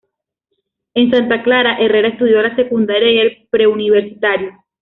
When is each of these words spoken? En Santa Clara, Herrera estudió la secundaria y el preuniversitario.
En 0.95 1.11
Santa 1.11 1.43
Clara, 1.43 1.75
Herrera 1.77 2.07
estudió 2.07 2.41
la 2.41 2.55
secundaria 2.55 3.11
y 3.11 3.19
el 3.19 3.47
preuniversitario. 3.51 4.49